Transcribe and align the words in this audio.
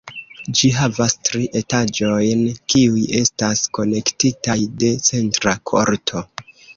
Ĝi 0.59 0.69
havas 0.75 1.15
tri 1.27 1.41
etaĝojn, 1.59 2.41
kiuj 2.73 3.03
estas 3.19 3.61
konektitaj 3.79 4.57
de 4.85 4.89
centra 5.09 5.55
korto. 5.73 6.23